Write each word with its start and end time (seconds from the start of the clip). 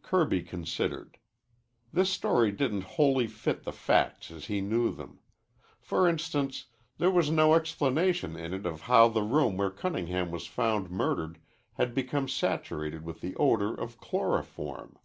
Kirby 0.00 0.40
considered. 0.42 1.18
This 1.92 2.08
story 2.08 2.50
didn't 2.50 2.84
wholly 2.96 3.26
fit 3.26 3.64
the 3.64 3.70
facts 3.72 4.30
as 4.30 4.46
he 4.46 4.62
knew 4.62 4.90
them. 4.90 5.18
For 5.78 6.08
instance, 6.08 6.68
there 6.96 7.10
was 7.10 7.30
no 7.30 7.52
explanation 7.52 8.34
in 8.34 8.54
it 8.54 8.64
of 8.64 8.80
how 8.88 9.08
the 9.08 9.20
room 9.22 9.58
where 9.58 9.68
Cunningham 9.68 10.30
was 10.30 10.46
found 10.46 10.88
murdered 10.90 11.38
had 11.74 11.92
become 11.94 12.28
saturated 12.28 13.04
with 13.04 13.20
the 13.20 13.36
odor 13.36 13.74
of 13.74 13.98
chloroform. 13.98 14.96